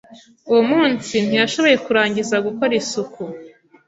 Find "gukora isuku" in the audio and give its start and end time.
2.45-3.21